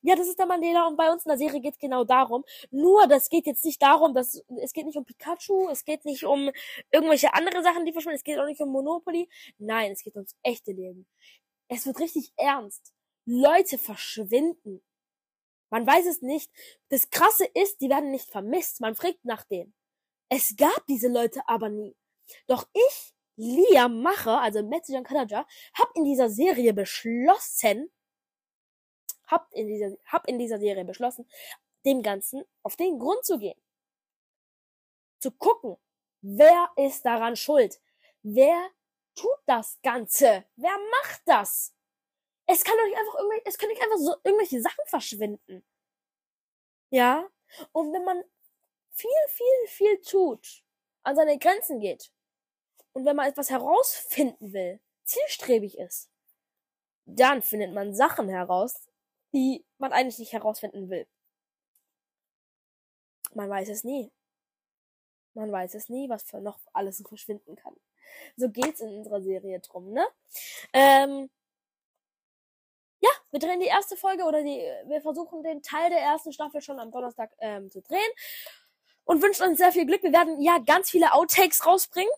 ja, 0.03 0.15
das 0.15 0.27
ist 0.27 0.39
der 0.39 0.47
Mandela 0.47 0.87
und 0.87 0.97
bei 0.97 1.11
uns 1.11 1.25
in 1.25 1.29
der 1.29 1.37
Serie 1.37 1.61
geht 1.61 1.77
genau 1.79 2.03
darum. 2.03 2.43
Nur, 2.71 3.05
das 3.07 3.29
geht 3.29 3.45
jetzt 3.45 3.63
nicht 3.63 3.81
darum, 3.81 4.15
dass 4.15 4.43
es 4.59 4.73
geht 4.73 4.87
nicht 4.87 4.97
um 4.97 5.05
Pikachu, 5.05 5.69
es 5.69 5.85
geht 5.85 6.05
nicht 6.05 6.25
um 6.25 6.51
irgendwelche 6.91 7.33
andere 7.35 7.61
Sachen, 7.61 7.85
die 7.85 7.93
verschwinden, 7.93 8.17
es 8.17 8.23
geht 8.23 8.39
auch 8.39 8.47
nicht 8.47 8.61
um 8.61 8.69
Monopoly. 8.69 9.29
Nein, 9.59 9.91
es 9.91 10.03
geht 10.03 10.15
ums 10.15 10.35
echte 10.41 10.71
Leben. 10.71 11.05
Es 11.67 11.85
wird 11.85 11.99
richtig 11.99 12.33
ernst. 12.37 12.93
Leute 13.31 13.77
verschwinden. 13.77 14.83
Man 15.69 15.87
weiß 15.87 16.05
es 16.05 16.21
nicht. 16.21 16.51
Das 16.89 17.09
Krasse 17.09 17.45
ist, 17.45 17.79
die 17.79 17.89
werden 17.89 18.11
nicht 18.11 18.29
vermisst. 18.29 18.81
Man 18.81 18.93
fragt 18.93 19.23
nach 19.23 19.45
denen. 19.45 19.73
Es 20.27 20.55
gab 20.57 20.85
diese 20.87 21.07
Leute 21.07 21.41
aber 21.47 21.69
nie. 21.69 21.95
Doch 22.47 22.67
ich, 22.73 23.13
Liam 23.37 24.01
Macher, 24.01 24.41
also 24.41 24.61
Metzijan 24.63 25.05
Kanaja, 25.05 25.47
hab 25.73 25.95
in 25.95 26.03
dieser 26.03 26.29
Serie 26.29 26.73
beschlossen, 26.73 27.89
hab 29.27 29.51
in 29.53 29.67
dieser, 29.67 29.97
hab 30.05 30.27
in 30.27 30.37
dieser 30.37 30.59
Serie 30.59 30.83
beschlossen, 30.83 31.25
dem 31.85 32.03
Ganzen 32.03 32.43
auf 32.63 32.75
den 32.75 32.99
Grund 32.99 33.23
zu 33.23 33.39
gehen. 33.39 33.59
Zu 35.19 35.31
gucken, 35.31 35.77
wer 36.21 36.69
ist 36.75 37.05
daran 37.05 37.37
schuld? 37.37 37.79
Wer 38.23 38.69
tut 39.15 39.39
das 39.45 39.79
Ganze? 39.81 40.45
Wer 40.57 40.77
macht 41.01 41.21
das? 41.25 41.73
Es 42.51 42.65
kann 42.65 42.75
doch 42.77 42.85
nicht 42.85 42.97
einfach 42.97 43.15
irgendwelche, 43.15 43.45
es 43.45 43.57
können 43.57 43.71
nicht 43.71 43.81
einfach 43.81 43.97
so 43.97 44.15
irgendwelche 44.23 44.61
Sachen 44.61 44.85
verschwinden. 44.85 45.63
Ja? 46.89 47.29
Und 47.71 47.93
wenn 47.93 48.03
man 48.03 48.23
viel, 48.91 49.09
viel, 49.29 49.67
viel 49.67 50.01
tut, 50.01 50.63
an 51.03 51.15
seine 51.15 51.39
Grenzen 51.39 51.79
geht, 51.79 52.11
und 52.93 53.05
wenn 53.05 53.15
man 53.15 53.29
etwas 53.29 53.49
herausfinden 53.49 54.51
will, 54.51 54.81
zielstrebig 55.05 55.77
ist, 55.77 56.09
dann 57.05 57.41
findet 57.41 57.73
man 57.73 57.95
Sachen 57.95 58.27
heraus, 58.27 58.89
die 59.33 59.65
man 59.77 59.93
eigentlich 59.93 60.19
nicht 60.19 60.33
herausfinden 60.33 60.89
will. 60.89 61.07
Man 63.33 63.49
weiß 63.49 63.69
es 63.69 63.85
nie. 63.85 64.11
Man 65.33 65.53
weiß 65.53 65.73
es 65.75 65.87
nie, 65.87 66.09
was 66.09 66.23
für 66.23 66.41
noch 66.41 66.59
alles 66.73 67.01
verschwinden 67.07 67.55
kann. 67.55 67.77
So 68.35 68.49
geht's 68.49 68.81
in 68.81 68.89
unserer 68.89 69.21
Serie 69.21 69.61
drum, 69.61 69.93
ne? 69.93 70.05
Ähm, 70.73 71.29
wir 73.31 73.39
drehen 73.39 73.59
die 73.59 73.67
erste 73.67 73.95
Folge 73.95 74.23
oder 74.23 74.43
die, 74.43 74.61
wir 74.85 75.01
versuchen 75.01 75.43
den 75.43 75.61
Teil 75.61 75.89
der 75.89 75.99
ersten 75.99 76.33
Staffel 76.33 76.61
schon 76.61 76.79
am 76.79 76.91
Donnerstag 76.91 77.31
ähm, 77.39 77.69
zu 77.69 77.81
drehen 77.81 78.11
und 79.05 79.21
wünschen 79.21 79.47
uns 79.47 79.57
sehr 79.57 79.71
viel 79.71 79.85
Glück. 79.85 80.03
Wir 80.03 80.13
werden 80.13 80.39
ja 80.41 80.57
ganz 80.59 80.89
viele 80.89 81.13
Outtakes 81.13 81.65
rausbringen. 81.65 82.11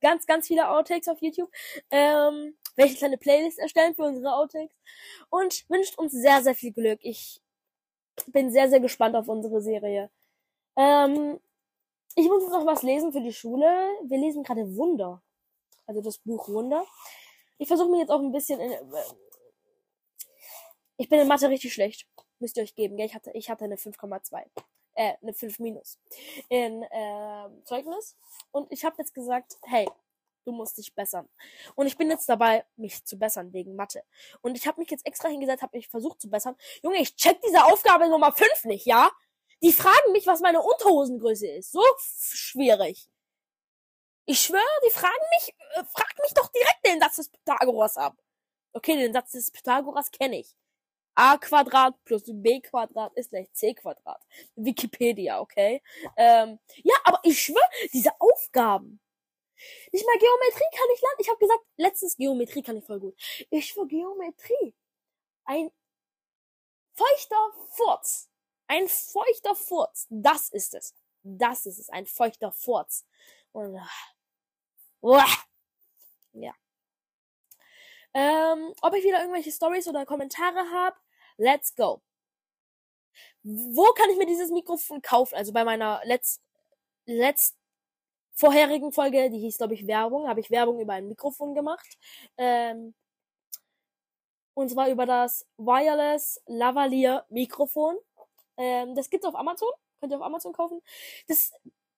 Ganz, 0.00 0.26
ganz 0.26 0.46
viele 0.48 0.68
Outtakes 0.68 1.08
auf 1.08 1.20
YouTube. 1.22 1.50
Ähm, 1.90 2.56
welche 2.76 2.96
kleine 2.96 3.18
Playlist 3.18 3.58
erstellen 3.58 3.94
für 3.94 4.02
unsere 4.02 4.34
Outtakes 4.34 4.74
und 5.30 5.64
wünscht 5.68 5.98
uns 5.98 6.12
sehr, 6.12 6.42
sehr 6.42 6.54
viel 6.54 6.72
Glück. 6.72 6.98
Ich 7.02 7.40
bin 8.26 8.50
sehr, 8.50 8.68
sehr 8.68 8.80
gespannt 8.80 9.16
auf 9.16 9.28
unsere 9.28 9.60
Serie. 9.60 10.10
Ähm, 10.76 11.40
ich 12.16 12.28
muss 12.28 12.42
jetzt 12.42 12.52
noch 12.52 12.66
was 12.66 12.82
lesen 12.82 13.12
für 13.12 13.20
die 13.20 13.32
Schule. 13.32 13.66
Wir 14.04 14.18
lesen 14.18 14.42
gerade 14.42 14.76
Wunder. 14.76 15.22
Also 15.86 16.00
das 16.00 16.18
Buch 16.18 16.48
Wunder. 16.48 16.84
Ich 17.58 17.68
versuche 17.68 17.90
mir 17.90 18.00
jetzt 18.00 18.10
auch 18.10 18.20
ein 18.20 18.32
bisschen 18.32 18.60
in, 18.60 18.72
ich 20.96 21.08
bin 21.08 21.20
in 21.20 21.28
Mathe 21.28 21.48
richtig 21.48 21.72
schlecht. 21.72 22.06
Müsst 22.38 22.56
ihr 22.56 22.62
euch 22.62 22.74
geben, 22.74 22.96
gell? 22.96 23.06
Ich 23.06 23.14
hatte, 23.14 23.30
ich 23.34 23.50
hatte 23.50 23.64
eine 23.64 23.76
5,2. 23.76 24.44
Äh, 24.94 25.14
eine 25.22 25.34
5 25.34 25.58
minus. 25.58 25.98
In 26.48 26.82
äh, 26.82 27.48
Zeugnis. 27.64 28.16
Und 28.52 28.70
ich 28.70 28.84
habe 28.84 28.96
jetzt 28.98 29.14
gesagt, 29.14 29.56
hey, 29.62 29.88
du 30.44 30.52
musst 30.52 30.78
dich 30.78 30.94
bessern. 30.94 31.28
Und 31.74 31.86
ich 31.86 31.96
bin 31.96 32.10
jetzt 32.10 32.28
dabei, 32.28 32.64
mich 32.76 33.04
zu 33.04 33.18
bessern 33.18 33.52
wegen 33.52 33.74
Mathe. 33.74 34.04
Und 34.40 34.56
ich 34.56 34.66
habe 34.66 34.80
mich 34.80 34.90
jetzt 34.90 35.06
extra 35.06 35.28
hingesetzt, 35.28 35.62
habe 35.62 35.76
mich 35.76 35.88
versucht 35.88 36.20
zu 36.20 36.30
bessern. 36.30 36.56
Junge, 36.82 36.98
ich 36.98 37.16
check 37.16 37.40
diese 37.42 37.64
Aufgabe 37.64 38.08
Nummer 38.08 38.32
5 38.32 38.64
nicht, 38.64 38.86
ja? 38.86 39.10
Die 39.62 39.72
fragen 39.72 40.12
mich, 40.12 40.26
was 40.26 40.40
meine 40.40 40.62
Unterhosengröße 40.62 41.48
ist. 41.48 41.72
So 41.72 41.82
schwierig. 41.98 43.08
Ich 44.26 44.40
schwöre, 44.40 44.62
die 44.86 44.90
fragen 44.90 45.24
mich, 45.38 45.54
äh, 45.74 45.84
fragt 45.84 46.18
mich 46.22 46.34
doch 46.34 46.50
direkt 46.52 46.86
den 46.86 47.00
Satz 47.00 47.16
des 47.16 47.30
Pythagoras 47.30 47.96
ab. 47.96 48.16
Okay, 48.72 48.96
den 48.96 49.12
Satz 49.12 49.32
des 49.32 49.50
Pythagoras 49.50 50.10
kenne 50.10 50.40
ich 50.40 50.54
a 51.14 51.38
Quadrat 51.38 51.94
plus 52.04 52.24
b 52.26 52.60
Quadrat 52.60 53.12
ist 53.14 53.30
gleich 53.30 53.52
c 53.52 53.74
Quadrat. 53.74 54.20
Wikipedia, 54.56 55.40
okay? 55.40 55.82
Ähm, 56.16 56.58
ja, 56.82 56.94
aber 57.04 57.20
ich 57.22 57.40
schwöre, 57.40 57.68
diese 57.92 58.10
Aufgaben. 58.20 59.00
Nicht 59.92 60.06
mal 60.06 60.18
Geometrie 60.18 60.70
kann 60.72 60.88
ich 60.94 61.00
lernen. 61.00 61.16
Ich 61.18 61.28
habe 61.28 61.38
gesagt, 61.38 61.64
letztens 61.76 62.16
Geometrie 62.16 62.62
kann 62.62 62.76
ich 62.76 62.84
voll 62.84 63.00
gut. 63.00 63.16
Ich 63.50 63.66
schwöre, 63.66 63.86
Geometrie. 63.86 64.74
Ein 65.44 65.70
feuchter 66.94 67.52
Furz. 67.70 68.28
Ein 68.66 68.88
feuchter 68.88 69.54
Furz. 69.54 70.06
Das 70.10 70.48
ist 70.50 70.74
es. 70.74 70.94
Das 71.22 71.66
ist 71.66 71.78
es. 71.78 71.88
Ein 71.90 72.06
feuchter 72.06 72.52
Furz. 72.52 73.06
Und, 73.52 73.80
uh, 75.02 75.20
ja. 76.32 76.54
Ähm, 78.14 78.72
ob 78.80 78.94
ich 78.94 79.04
wieder 79.04 79.20
irgendwelche 79.20 79.50
Stories 79.50 79.88
oder 79.88 80.06
Kommentare 80.06 80.70
habe, 80.72 80.96
let's 81.36 81.74
go. 81.74 82.00
Wo 83.42 83.84
kann 83.92 84.10
ich 84.10 84.16
mir 84.18 84.26
dieses 84.26 84.50
Mikrofon 84.50 85.02
kaufen? 85.02 85.34
Also 85.34 85.52
bei 85.52 85.64
meiner 85.64 86.00
letzt, 86.04 86.40
letzt 87.06 87.56
vorherigen 88.34 88.92
Folge, 88.92 89.30
die 89.30 89.38
hieß, 89.40 89.58
glaube 89.58 89.74
ich, 89.74 89.86
Werbung, 89.86 90.28
habe 90.28 90.40
ich 90.40 90.50
Werbung 90.50 90.80
über 90.80 90.94
ein 90.94 91.08
Mikrofon 91.08 91.54
gemacht. 91.54 91.98
Ähm, 92.36 92.94
und 94.54 94.70
zwar 94.70 94.88
über 94.88 95.06
das 95.06 95.46
Wireless 95.56 96.40
Lavalier 96.46 97.24
Mikrofon. 97.28 97.96
Ähm, 98.56 98.94
das 98.94 99.10
gibt's 99.10 99.26
auf 99.26 99.34
Amazon. 99.34 99.70
Könnt 100.00 100.12
ihr 100.12 100.18
auf 100.18 100.24
Amazon 100.24 100.52
kaufen. 100.52 100.80
Das 101.28 101.52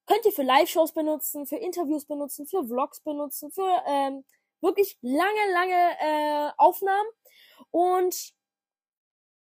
könnt 0.06 0.25
ihr 0.25 0.32
für 0.32 0.42
Live-Shows 0.42 0.92
benutzen, 0.92 1.46
für 1.46 1.56
Interviews 1.56 2.06
benutzen, 2.06 2.46
für 2.46 2.64
Vlogs 2.64 3.00
benutzen, 3.00 3.50
für 3.50 3.82
ähm, 3.87 4.25
wirklich 4.60 4.98
lange, 5.02 5.52
lange 5.52 5.96
äh, 6.00 6.50
Aufnahmen 6.56 7.08
und 7.70 8.34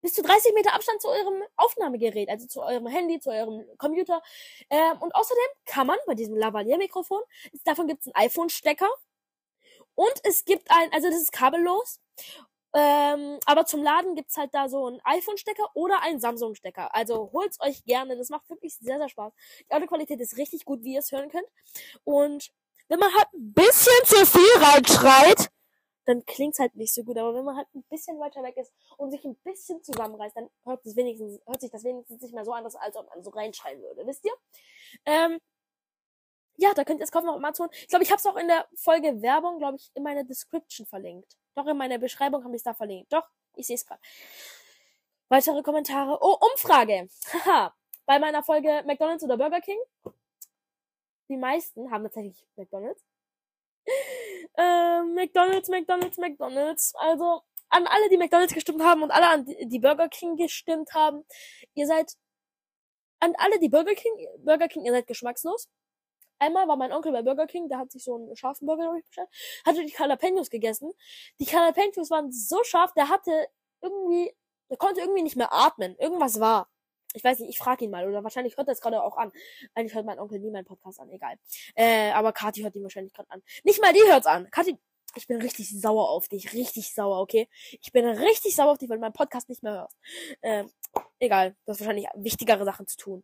bis 0.01 0.13
zu 0.13 0.21
30 0.21 0.53
Meter 0.53 0.73
Abstand 0.73 1.01
zu 1.01 1.07
eurem 1.07 1.41
Aufnahmegerät, 1.55 2.29
also 2.29 2.45
zu 2.45 2.61
eurem 2.61 2.87
Handy, 2.87 3.19
zu 3.19 3.31
eurem 3.31 3.65
Computer. 3.77 4.21
Ähm, 4.69 4.97
und 4.99 5.15
außerdem 5.15 5.43
kann 5.65 5.87
man 5.87 5.97
bei 6.05 6.13
diesem 6.13 6.35
Lavalier-Mikrofon, 6.35 7.21
davon 7.63 7.87
gibt 7.87 8.01
es 8.01 8.07
einen 8.07 8.25
iPhone-Stecker 8.27 8.89
und 9.95 10.13
es 10.23 10.45
gibt 10.45 10.69
ein, 10.69 10.91
also 10.91 11.09
das 11.09 11.21
ist 11.21 11.31
kabellos. 11.31 11.99
Ähm, 12.75 13.37
aber 13.45 13.65
zum 13.65 13.83
Laden 13.83 14.15
gibt's 14.15 14.35
halt 14.35 14.53
da 14.53 14.67
so 14.67 14.87
einen 14.87 14.99
iPhone-Stecker 15.03 15.69
oder 15.75 16.01
einen 16.01 16.19
Samsung-Stecker. 16.19 16.93
Also 16.93 17.31
holt's 17.31 17.61
euch 17.61 17.85
gerne. 17.85 18.17
Das 18.17 18.29
macht 18.29 18.49
wirklich 18.49 18.75
sehr, 18.75 18.97
sehr 18.97 19.09
Spaß. 19.09 19.31
Die 19.69 19.73
Audioqualität 19.73 20.19
ist 20.19 20.37
richtig 20.37 20.65
gut, 20.65 20.83
wie 20.83 20.93
ihr 20.93 20.99
es 20.99 21.11
hören 21.11 21.29
könnt. 21.29 21.47
Und 22.03 22.51
wenn 22.93 22.99
man 22.99 23.11
halt 23.11 23.33
ein 23.33 23.53
bisschen 23.53 24.05
zu 24.05 24.23
viel 24.23 24.63
reinschreit, 24.63 25.49
dann 26.05 26.23
klingt's 26.25 26.59
halt 26.59 26.75
nicht 26.75 26.93
so 26.93 27.03
gut. 27.03 27.17
Aber 27.17 27.33
wenn 27.33 27.43
man 27.43 27.57
halt 27.57 27.67
ein 27.73 27.81
bisschen 27.89 28.19
weiter 28.19 28.43
weg 28.43 28.55
ist 28.55 28.71
und 28.97 29.09
sich 29.09 29.25
ein 29.25 29.35
bisschen 29.37 29.81
zusammenreißt, 29.81 30.37
dann 30.37 30.47
hört 30.63 30.85
es 30.85 30.95
wenigstens, 30.95 31.41
hört 31.47 31.59
sich 31.59 31.71
das 31.71 31.83
wenigstens 31.83 32.21
nicht 32.21 32.35
mehr 32.35 32.45
so 32.45 32.53
an, 32.53 32.63
als 32.63 32.95
ob 32.95 33.09
man 33.09 33.23
so 33.23 33.31
reinschreien 33.31 33.81
würde, 33.81 34.05
wisst 34.05 34.23
ihr? 34.25 34.33
Ähm, 35.07 35.39
ja, 36.57 36.71
da 36.75 36.83
könnt 36.83 36.99
ihr 36.99 37.05
es 37.05 37.11
kaufen 37.11 37.29
auf 37.29 37.37
Amazon. 37.37 37.67
Ich 37.71 37.87
glaube, 37.87 38.03
ich 38.03 38.11
habe 38.11 38.19
es 38.19 38.25
auch 38.27 38.35
in 38.35 38.47
der 38.47 38.67
Folge 38.75 39.23
Werbung, 39.23 39.57
glaube 39.57 39.77
ich, 39.77 39.89
in 39.95 40.03
meiner 40.03 40.23
Description 40.23 40.85
verlinkt. 40.85 41.35
Doch, 41.55 41.65
in 41.65 41.77
meiner 41.77 41.97
Beschreibung 41.97 42.43
habe 42.43 42.53
ich 42.53 42.59
es 42.59 42.63
da 42.63 42.75
verlinkt. 42.75 43.11
Doch, 43.11 43.27
ich 43.55 43.65
sehe 43.65 43.75
es 43.75 43.87
gerade. 43.87 44.01
Weitere 45.29 45.63
Kommentare. 45.63 46.19
Oh, 46.21 46.37
Umfrage. 46.51 47.09
Haha. 47.33 47.73
Bei 48.05 48.19
meiner 48.19 48.43
Folge 48.43 48.83
McDonald's 48.85 49.23
oder 49.23 49.37
Burger 49.37 49.61
King. 49.61 49.79
Die 51.29 51.37
meisten 51.37 51.91
haben 51.91 52.03
tatsächlich 52.03 52.45
McDonald's. 52.55 53.03
Äh, 54.55 55.01
McDonald's, 55.01 55.67
McDonald's, 55.67 56.17
McDonald's. 56.19 56.93
Also 56.97 57.41
an 57.69 57.87
alle, 57.87 58.07
die 58.09 58.17
McDonald's 58.17 58.53
gestimmt 58.53 58.83
haben 58.83 59.01
und 59.01 59.09
alle 59.09 59.27
an 59.27 59.45
die 59.45 59.79
Burger 59.79 60.07
King 60.09 60.35
gestimmt 60.35 60.93
haben. 60.93 61.25
Ihr 61.73 61.87
seid 61.87 62.13
an 63.19 63.33
alle, 63.37 63.59
die 63.59 63.69
Burger 63.69 63.95
King, 63.95 64.13
Burger 64.39 64.67
King, 64.67 64.85
ihr 64.85 64.91
seid 64.91 65.07
geschmackslos. 65.07 65.69
Einmal 66.39 66.67
war 66.67 66.75
mein 66.75 66.91
Onkel 66.91 67.11
bei 67.13 67.21
Burger 67.23 67.47
King, 67.47 67.69
der 67.69 67.79
hat 67.79 67.91
sich 67.91 68.03
so 68.03 68.15
einen 68.15 68.35
scharfen 68.35 68.67
Burger 68.67 68.93
bestellt, 68.93 69.29
hatte 69.65 69.85
die 69.85 69.93
Jalapenos 69.97 70.49
gegessen. 70.49 70.91
Die 71.39 71.45
Jalapenos 71.45 72.11
waren 72.11 72.31
so 72.31 72.63
scharf, 72.63 72.93
der 72.93 73.09
hatte 73.09 73.47
irgendwie, 73.81 74.35
der 74.69 74.77
konnte 74.77 75.01
irgendwie 75.01 75.23
nicht 75.23 75.37
mehr 75.37 75.53
atmen. 75.53 75.95
Irgendwas 75.99 76.39
war. 76.39 76.69
Ich 77.13 77.23
weiß 77.23 77.39
nicht, 77.39 77.49
ich 77.49 77.57
frage 77.57 77.85
ihn 77.85 77.91
mal. 77.91 78.07
Oder 78.07 78.23
wahrscheinlich 78.23 78.57
hört 78.57 78.67
er 78.67 78.73
es 78.73 78.81
gerade 78.81 79.01
auch 79.03 79.17
an. 79.17 79.31
Eigentlich 79.73 79.93
hört 79.93 80.05
mein 80.05 80.19
Onkel 80.19 80.39
nie 80.39 80.51
meinen 80.51 80.65
Podcast 80.65 80.99
an, 80.99 81.09
egal. 81.09 81.37
Äh, 81.75 82.11
aber 82.11 82.33
Kati 82.33 82.61
hört 82.61 82.75
ihn 82.75 82.83
wahrscheinlich 82.83 83.13
gerade 83.13 83.29
an. 83.31 83.41
Nicht 83.63 83.81
mal 83.81 83.93
die 83.93 84.01
hört's 84.01 84.27
an. 84.27 84.49
Kati, 84.51 84.77
ich 85.15 85.27
bin 85.27 85.41
richtig 85.41 85.69
sauer 85.79 86.09
auf 86.09 86.27
dich. 86.27 86.53
Richtig 86.53 86.93
sauer, 86.93 87.19
okay? 87.19 87.47
Ich 87.81 87.91
bin 87.91 88.05
richtig 88.05 88.55
sauer 88.55 88.71
auf 88.71 88.77
dich, 88.77 88.89
weil 88.89 88.97
du 88.97 89.01
meinen 89.01 89.13
Podcast 89.13 89.49
nicht 89.49 89.63
mehr 89.63 89.73
hörst. 89.73 89.97
Ähm, 90.41 90.71
egal. 91.19 91.55
Du 91.65 91.71
hast 91.71 91.79
wahrscheinlich 91.79 92.07
wichtigere 92.15 92.65
Sachen 92.65 92.87
zu 92.87 92.97
tun. 92.97 93.23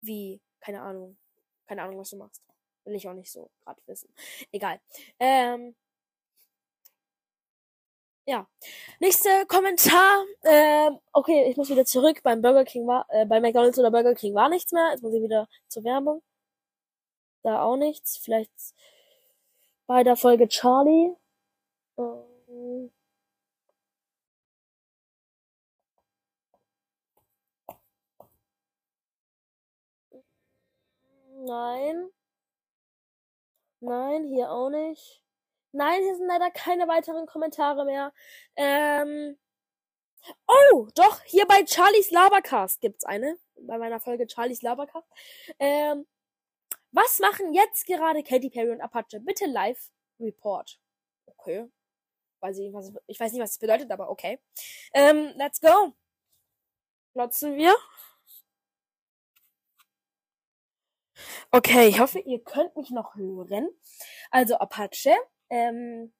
Wie, 0.00 0.40
keine 0.60 0.80
Ahnung. 0.80 1.18
Keine 1.66 1.82
Ahnung, 1.82 1.98
was 1.98 2.10
du 2.10 2.16
machst. 2.16 2.42
Will 2.84 2.94
ich 2.94 3.08
auch 3.08 3.14
nicht 3.14 3.30
so 3.30 3.50
gerade 3.64 3.80
wissen. 3.86 4.12
Egal. 4.50 4.80
Ähm, 5.18 5.74
ja. 8.26 8.46
Nächster 9.00 9.46
Kommentar. 9.46 10.24
Ähm, 10.44 10.98
okay, 11.12 11.48
ich 11.50 11.56
muss 11.56 11.70
wieder 11.70 11.84
zurück. 11.84 12.20
Beim 12.22 12.42
Burger 12.42 12.64
King 12.64 12.86
war, 12.86 13.06
äh, 13.10 13.26
bei 13.26 13.40
McDonalds 13.40 13.78
oder 13.78 13.90
Burger 13.90 14.14
King 14.14 14.34
war 14.34 14.48
nichts 14.48 14.72
mehr. 14.72 14.90
Jetzt 14.92 15.02
muss 15.02 15.14
ich 15.14 15.22
wieder 15.22 15.48
zur 15.68 15.84
Werbung. 15.84 16.22
Da 17.42 17.62
auch 17.62 17.76
nichts. 17.76 18.16
Vielleicht 18.18 18.50
bei 19.86 20.02
der 20.04 20.16
Folge 20.16 20.48
Charlie. 20.48 21.14
Ähm, 21.98 22.90
nein. 31.46 32.10
Nein, 33.80 34.24
hier 34.28 34.50
auch 34.50 34.70
nicht. 34.70 35.22
Nein, 35.72 36.02
hier 36.02 36.16
sind 36.16 36.26
leider 36.26 36.50
keine 36.50 36.86
weiteren 36.88 37.26
Kommentare 37.26 37.84
mehr. 37.84 38.12
Ähm. 38.56 39.38
Oh, 40.46 40.88
doch, 40.94 41.20
hier 41.24 41.46
bei 41.46 41.64
Charlies 41.66 42.10
Labercast 42.10 42.80
gibt's 42.80 43.04
eine. 43.04 43.38
Bei 43.56 43.78
meiner 43.78 44.00
Folge 44.00 44.28
Charlies 44.28 44.62
Labercast. 44.62 45.08
Ähm. 45.58 46.06
Was 46.92 47.18
machen 47.20 47.54
jetzt 47.54 47.86
gerade 47.86 48.22
Katy 48.22 48.50
Perry 48.50 48.70
und 48.70 48.82
Apache? 48.82 49.18
Bitte 49.20 49.46
live 49.46 49.90
report. 50.20 50.78
Okay. 51.26 51.66
Weiß 52.40 52.58
ich, 52.58 52.72
was, 52.72 52.92
ich 53.06 53.18
weiß 53.18 53.32
nicht, 53.32 53.40
was 53.40 53.52
das 53.52 53.58
bedeutet, 53.58 53.90
aber 53.90 54.10
okay. 54.10 54.40
Ähm, 54.92 55.32
let's 55.36 55.60
go. 55.60 55.94
Glotzen 57.14 57.56
wir. 57.56 57.74
Okay, 61.50 61.88
ich 61.88 62.00
hoffe, 62.00 62.18
ihr 62.18 62.42
könnt 62.42 62.76
mich 62.76 62.90
noch 62.90 63.14
hören. 63.14 63.68
Also 64.30 64.56
Apache, 64.56 65.14
ähm, 65.52 66.12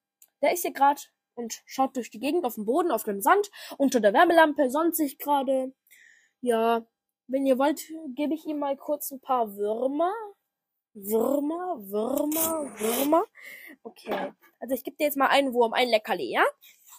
der 0.43 0.53
ist 0.53 0.63
hier 0.63 0.73
gerade 0.73 1.01
und 1.35 1.63
schaut 1.65 1.97
durch 1.97 2.11
die 2.11 2.21
Gegend 2.21 2.45
auf 2.45 2.57
dem 2.57 2.67
Boden, 2.67 2.91
auf 2.93 3.05
dem 3.05 3.23
Sand, 3.23 3.51
unter 3.79 4.01
der 4.01 4.13
Wärmelampe, 4.13 4.71
sonnt 4.71 4.95
sich 4.95 5.19
gerade. 5.19 5.75
Ja, 6.43 6.87
wenn 7.29 7.47
ihr 7.47 7.59
wollt, 7.59 7.81
gebe 8.15 8.35
ich 8.35 8.45
ihm 8.45 8.59
mal 8.59 8.77
kurz 8.77 9.11
ein 9.11 9.21
paar 9.21 9.57
Würmer. 9.57 10.13
Würmer, 10.95 11.79
Würmer, 11.89 12.79
Würmer. 12.79 13.25
Okay. 13.83 14.33
Also 14.61 14.75
ich 14.75 14.85
gebe 14.85 14.97
dir 14.99 15.05
jetzt 15.05 15.17
mal 15.17 15.29
einen 15.29 15.55
Wurm, 15.55 15.73
ein 15.73 15.89
Leckerli, 15.89 16.31
ja? 16.31 16.45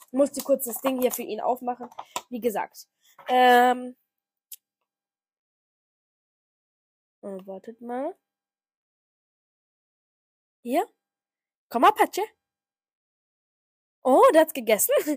Ich 0.08 0.14
musste 0.18 0.42
kurz 0.42 0.66
das 0.66 0.82
Ding 0.82 1.00
hier 1.00 1.12
für 1.12 1.22
ihn 1.22 1.40
aufmachen. 1.40 1.88
Wie 2.30 2.42
gesagt. 2.42 2.88
Ähm. 3.28 3.96
Oh, 7.22 7.40
wartet 7.46 7.80
mal. 7.82 8.16
Hier. 10.64 10.88
Komm, 11.74 11.86
Apache. 11.86 12.22
Oh, 14.04 14.22
der 14.32 14.42
hat's 14.42 14.54
gegessen. 14.54 14.94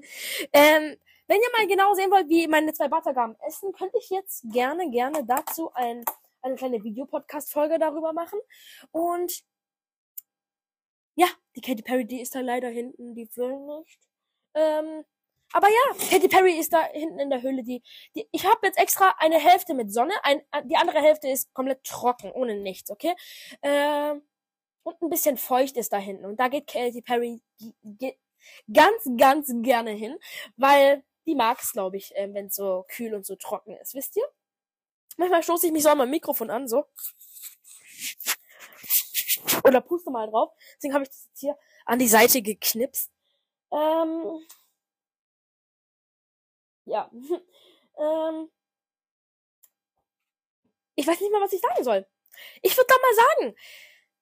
ähm, 0.55 0.97
wenn 1.27 1.40
ihr 1.42 1.51
mal 1.53 1.66
genau 1.66 1.92
sehen 1.92 2.11
wollt, 2.11 2.31
wie 2.31 2.47
meine 2.47 2.73
zwei 2.73 2.88
Buttergaben 2.88 3.37
essen, 3.47 3.73
könnte 3.73 3.99
ich 3.99 4.09
jetzt 4.09 4.42
gerne, 4.51 4.90
gerne 4.90 5.23
dazu 5.27 5.71
ein, 5.75 6.03
eine 6.40 6.55
kleine 6.55 6.83
Videopodcast-Folge 6.83 7.79
darüber 7.79 8.14
machen. 8.14 8.38
Und 8.90 9.45
ja, 11.14 11.27
die 11.55 11.61
Katy 11.61 11.83
Perry, 11.83 12.07
die 12.07 12.23
ist 12.23 12.35
da 12.35 12.40
leider 12.40 12.71
hinten, 12.71 13.14
die 13.14 13.29
will 13.37 13.59
nicht. 13.79 14.01
Ähm, 14.55 15.05
aber 15.53 15.69
ja, 15.69 16.09
Katy 16.11 16.29
Perry 16.29 16.59
ist 16.59 16.73
da 16.73 16.85
hinten 16.87 17.19
in 17.21 17.29
der 17.29 17.42
Höhle. 17.42 17.64
Die, 17.64 17.83
die 18.14 18.27
ich 18.33 18.47
habe 18.47 18.61
jetzt 18.62 18.79
extra 18.79 19.14
eine 19.19 19.38
Hälfte 19.38 19.75
mit 19.75 19.92
Sonne, 19.92 20.14
ein, 20.23 20.40
die 20.64 20.77
andere 20.77 21.03
Hälfte 21.03 21.29
ist 21.29 21.53
komplett 21.53 21.85
trocken, 21.85 22.33
ohne 22.33 22.55
nichts, 22.55 22.90
okay? 22.90 23.14
Ähm, 23.61 24.23
und 24.87 25.03
ein 25.03 25.11
bisschen 25.11 25.37
feucht 25.37 25.77
ist 25.77 25.92
da 25.92 25.99
hinten. 25.99 26.25
Und 26.25 26.38
da 26.38 26.46
geht 26.46 26.68
Katy 26.68 27.03
Perry 27.03 27.42
ganz, 28.72 29.11
ganz 29.16 29.53
gerne 29.62 29.90
hin, 29.90 30.16
weil 30.57 31.03
die 31.27 31.35
mag 31.35 31.61
es, 31.61 31.72
glaube 31.72 31.96
ich, 31.96 32.14
äh, 32.14 32.33
wenn 32.33 32.46
es 32.46 32.55
so 32.55 32.87
kühl 32.88 33.12
und 33.12 33.27
so 33.27 33.35
trocken 33.35 33.77
ist. 33.79 33.94
Wisst 33.94 34.16
ihr? 34.16 34.22
Manchmal 35.16 35.42
stoße 35.42 35.66
ich 35.66 35.72
mich 35.72 35.83
so 35.83 35.88
an 35.88 35.99
mein 35.99 36.11
Mikrofon 36.11 36.51
an, 36.51 36.68
so. 36.68 36.87
Oder 39.64 39.81
puste 39.81 40.12
mal 40.12 40.31
drauf. 40.31 40.53
Deswegen 40.77 40.94
habe 40.94 41.03
ich 41.03 41.11
das 41.11 41.25
jetzt 41.27 41.40
hier 41.40 41.59
an 41.85 41.99
die 41.99 42.07
Seite 42.07 42.40
geknipst. 42.40 43.11
Ähm, 43.72 44.46
ja. 46.85 47.11
ähm, 47.99 48.53
ich 50.94 51.07
weiß 51.07 51.20
nicht 51.20 51.33
mal, 51.33 51.42
was 51.42 51.53
ich 51.53 51.61
sagen 51.61 51.83
soll. 51.83 52.07
Ich 52.62 52.77
würde 52.77 52.87
doch 52.88 53.03
mal 53.03 53.14
sagen, 53.14 53.57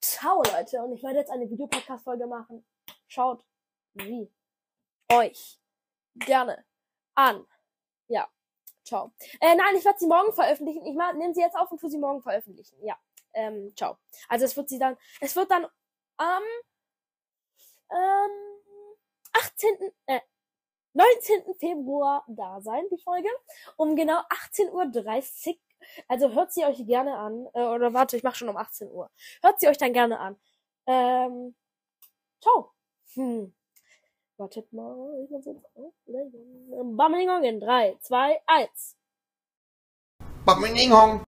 Ciao, 0.04 0.42
Leute. 0.42 0.82
Und 0.82 0.92
ich 0.92 1.02
werde 1.02 1.20
jetzt 1.20 1.30
eine 1.30 1.48
Videopodcast-Folge 1.48 2.26
machen. 2.26 2.62
Schaut 3.08 3.42
sie 3.94 4.30
euch 5.10 5.58
gerne 6.14 6.62
an. 7.14 7.46
Ja. 8.08 8.28
Ciao. 8.84 9.12
Äh, 9.40 9.54
nein, 9.54 9.76
ich 9.76 9.84
werde 9.84 9.98
sie 9.98 10.06
morgen 10.06 10.34
veröffentlichen. 10.34 10.84
Ich 10.84 10.94
nehme 10.94 11.32
sie 11.32 11.40
jetzt 11.40 11.56
auf 11.56 11.72
und 11.72 11.80
tue 11.80 11.88
sie 11.88 11.96
morgen 11.96 12.20
veröffentlichen. 12.20 12.76
Ja. 12.84 12.98
Ähm, 13.32 13.72
ciao. 13.76 13.96
Also 14.28 14.44
es 14.44 14.54
wird 14.58 14.68
sie 14.68 14.78
dann, 14.78 14.98
es 15.22 15.34
wird 15.36 15.50
dann 15.50 15.66
am 16.18 16.42
ähm, 17.90 18.30
18. 19.32 19.90
Äh, 20.04 20.20
19. 20.92 21.54
Februar 21.54 22.24
da 22.28 22.60
sein, 22.60 22.84
die 22.90 23.02
Folge. 23.02 23.30
Um 23.76 23.96
genau 23.96 24.20
18.30 24.52 24.70
Uhr 24.70 25.56
also 26.08 26.32
hört 26.32 26.52
sie 26.52 26.64
euch 26.64 26.84
gerne 26.86 27.16
an. 27.16 27.46
Äh, 27.54 27.62
oder 27.62 27.92
warte, 27.94 28.16
ich 28.16 28.22
mache 28.22 28.36
schon 28.36 28.48
um 28.48 28.56
18 28.56 28.90
Uhr. 28.90 29.10
Hört 29.42 29.60
sie 29.60 29.68
euch 29.68 29.78
dann 29.78 29.92
gerne 29.92 30.18
an. 30.18 30.36
Ähm, 30.86 31.54
ciao. 32.40 32.72
Hm. 33.14 33.54
Wartet 34.36 34.72
mal. 34.72 35.22
Ich 35.24 35.30
muss 35.30 35.44
jetzt 35.46 35.64
auflegen. 35.74 36.96
Bammelingong 36.96 37.44
in 37.44 37.60
3, 37.60 37.96
2, 38.00 38.40
1. 38.46 38.96
Bammelingong. 40.44 41.24